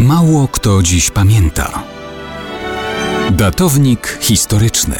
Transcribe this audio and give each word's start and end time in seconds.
Mało 0.00 0.48
kto 0.48 0.82
dziś 0.82 1.10
pamięta. 1.10 1.82
Datownik 3.30 4.18
historyczny 4.20 4.96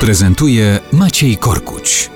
prezentuje 0.00 0.78
Maciej 0.92 1.36
Korkuć. 1.36 2.10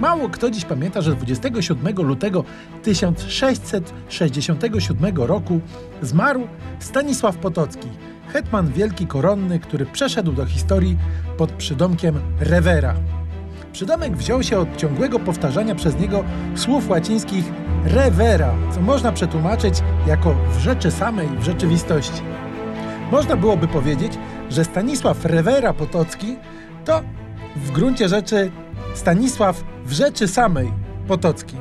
Mało 0.00 0.28
kto 0.28 0.50
dziś 0.50 0.64
pamięta, 0.64 1.02
że 1.02 1.14
27 1.14 1.96
lutego 1.96 2.44
1667 2.82 5.16
roku 5.16 5.60
zmarł 6.02 6.48
Stanisław 6.78 7.36
Potocki, 7.36 7.88
hetman 8.32 8.72
wielki 8.72 9.06
koronny, 9.06 9.60
który 9.60 9.86
przeszedł 9.86 10.32
do 10.32 10.46
historii 10.46 10.98
pod 11.36 11.52
przydomkiem 11.52 12.20
Revera. 12.40 12.94
Przydomek 13.78 14.16
wziął 14.16 14.42
się 14.42 14.58
od 14.58 14.76
ciągłego 14.76 15.18
powtarzania 15.18 15.74
przez 15.74 16.00
niego 16.00 16.24
słów 16.54 16.88
łacińskich 16.90 17.44
revera, 17.84 18.54
co 18.74 18.80
można 18.80 19.12
przetłumaczyć 19.12 19.74
jako 20.06 20.34
w 20.52 20.58
rzeczy 20.58 20.90
samej, 20.90 21.28
w 21.28 21.44
rzeczywistości. 21.44 22.22
Można 23.10 23.36
byłoby 23.36 23.68
powiedzieć, 23.68 24.12
że 24.50 24.64
Stanisław 24.64 25.24
Rewera 25.24 25.72
Potocki 25.72 26.36
to 26.84 27.02
w 27.56 27.70
gruncie 27.70 28.08
rzeczy 28.08 28.50
Stanisław 28.94 29.64
w 29.84 29.92
rzeczy 29.92 30.28
samej 30.28 30.72
Potocki, 31.08 31.56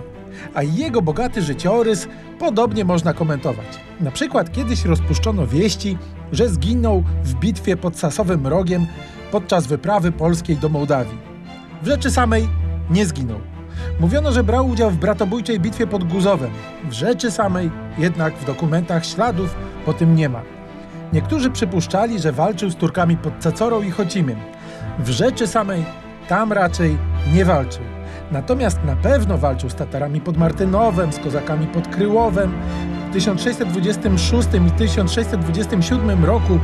a 0.53 0.63
jego 0.63 1.01
bogaty 1.01 1.41
życiorys 1.41 2.07
podobnie 2.39 2.85
można 2.85 3.13
komentować. 3.13 3.79
Na 3.99 4.11
przykład 4.11 4.51
kiedyś 4.51 4.85
rozpuszczono 4.85 5.47
wieści, 5.47 5.97
że 6.31 6.49
zginął 6.49 7.03
w 7.23 7.33
bitwie 7.33 7.77
pod 7.77 7.97
Sasowym 7.97 8.47
Rogiem 8.47 8.87
podczas 9.31 9.67
wyprawy 9.67 10.11
polskiej 10.11 10.57
do 10.57 10.69
Mołdawii. 10.69 11.26
W 11.81 11.87
rzeczy 11.87 12.11
samej 12.11 12.49
nie 12.89 13.05
zginął. 13.05 13.39
Mówiono, 13.99 14.31
że 14.31 14.43
brał 14.43 14.67
udział 14.67 14.91
w 14.91 14.97
bratobójczej 14.97 15.59
bitwie 15.59 15.87
pod 15.87 16.03
Guzowem. 16.03 16.51
W 16.89 16.93
rzeczy 16.93 17.31
samej 17.31 17.71
jednak 17.97 18.37
w 18.37 18.45
dokumentach 18.45 19.05
śladów 19.05 19.55
po 19.85 19.93
tym 19.93 20.15
nie 20.15 20.29
ma. 20.29 20.41
Niektórzy 21.13 21.51
przypuszczali, 21.51 22.19
że 22.19 22.31
walczył 22.31 22.69
z 22.69 22.75
Turkami 22.75 23.17
pod 23.17 23.33
Cecorą 23.39 23.81
i 23.81 23.91
Chocimiem. 23.91 24.37
W 24.99 25.09
rzeczy 25.09 25.47
samej 25.47 25.85
tam 26.27 26.53
raczej 26.53 26.97
nie 27.33 27.45
walczył. 27.45 27.83
Natomiast 28.31 28.83
na 28.83 28.95
pewno 28.95 29.37
walczył 29.37 29.69
z 29.69 29.75
Tatarami 29.75 30.21
pod 30.21 30.37
Martynowem, 30.37 31.13
z 31.13 31.19
Kozakami 31.19 31.67
pod 31.67 31.87
Kryłowem. 31.87 32.51
W 33.09 33.13
1626 33.13 34.47
i 34.67 34.71
1627 34.71 36.25
roku 36.25 36.59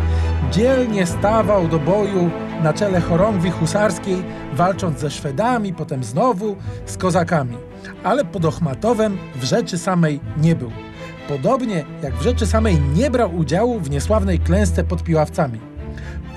dzielnie 0.52 1.06
stawał 1.06 1.68
do 1.68 1.80
boju 1.80 2.32
na 2.64 2.74
czele 2.74 3.02
chorągwi 3.02 3.52
husarskiej, 3.52 4.24
walcząc 4.54 5.00
ze 5.00 5.12
Szwedami, 5.12 5.74
potem 5.74 6.04
znowu 6.04 6.56
z 6.86 6.98
Kozakami. 6.98 7.58
Ale 8.04 8.26
pod 8.26 8.46
Ochmatowem 8.46 9.18
w 9.36 9.44
rzeczy 9.44 9.78
samej 9.78 10.20
nie 10.38 10.56
był. 10.56 10.72
Podobnie 11.28 11.86
jak 12.04 12.14
w 12.14 12.22
rzeczy 12.22 12.48
samej 12.48 12.80
nie 12.96 13.12
brał 13.12 13.36
udziału 13.36 13.80
w 13.80 13.90
niesławnej 13.90 14.40
klęsce 14.40 14.84
pod 14.84 15.04
Piławcami. 15.04 15.60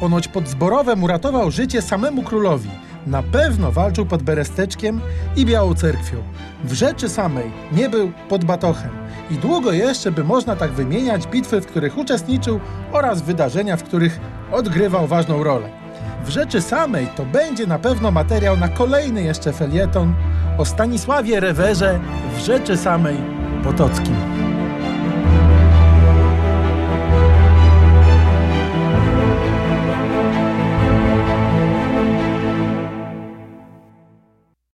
Ponoć 0.00 0.28
pod 0.28 0.48
Zborowem 0.48 1.04
uratował 1.04 1.50
życie 1.50 1.82
samemu 1.82 2.22
królowi. 2.22 2.70
Na 3.06 3.22
pewno 3.22 3.72
walczył 3.72 4.06
pod 4.06 4.22
Beresteczkiem 4.22 5.00
i 5.36 5.46
Białą 5.46 5.74
Cerkwią. 5.74 6.16
W 6.64 6.72
rzeczy 6.72 7.08
samej 7.08 7.50
nie 7.72 7.88
był 7.88 8.12
pod 8.28 8.44
Batochem. 8.44 8.90
I 9.30 9.34
długo 9.34 9.72
jeszcze 9.72 10.12
by 10.12 10.24
można 10.24 10.56
tak 10.56 10.72
wymieniać 10.72 11.26
bitwy, 11.26 11.60
w 11.60 11.66
których 11.66 11.98
uczestniczył 11.98 12.60
oraz 12.92 13.22
wydarzenia, 13.22 13.76
w 13.76 13.82
których 13.82 14.20
odgrywał 14.52 15.06
ważną 15.06 15.44
rolę. 15.44 15.85
W 16.26 16.30
rzeczy 16.30 16.62
samej 16.62 17.06
to 17.16 17.24
będzie 17.24 17.66
na 17.66 17.78
pewno 17.78 18.10
materiał 18.10 18.56
na 18.56 18.68
kolejny 18.68 19.22
jeszcze 19.22 19.52
felieton 19.52 20.14
o 20.58 20.64
Stanisławie 20.64 21.40
Rewerze 21.40 22.00
w 22.36 22.38
rzeczy 22.38 22.76
samej 22.76 23.16
Potockim. 23.64 24.45